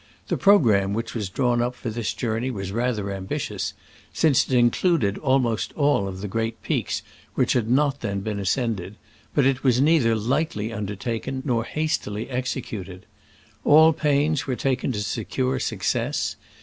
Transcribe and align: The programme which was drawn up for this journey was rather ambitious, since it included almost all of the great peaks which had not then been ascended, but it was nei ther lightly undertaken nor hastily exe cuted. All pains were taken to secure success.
The 0.29 0.35
programme 0.35 0.93
which 0.93 1.13
was 1.13 1.29
drawn 1.29 1.61
up 1.61 1.75
for 1.75 1.91
this 1.91 2.11
journey 2.15 2.49
was 2.49 2.71
rather 2.71 3.11
ambitious, 3.11 3.75
since 4.11 4.47
it 4.49 4.55
included 4.57 5.19
almost 5.19 5.73
all 5.73 6.07
of 6.07 6.21
the 6.21 6.27
great 6.27 6.59
peaks 6.63 7.03
which 7.35 7.53
had 7.53 7.69
not 7.69 7.99
then 8.01 8.21
been 8.21 8.39
ascended, 8.39 8.95
but 9.35 9.45
it 9.45 9.63
was 9.63 9.79
nei 9.79 9.99
ther 9.99 10.15
lightly 10.15 10.73
undertaken 10.73 11.43
nor 11.45 11.65
hastily 11.65 12.27
exe 12.31 12.55
cuted. 12.55 13.01
All 13.63 13.93
pains 13.93 14.47
were 14.47 14.55
taken 14.55 14.91
to 14.91 15.01
secure 15.03 15.59
success. 15.59 16.35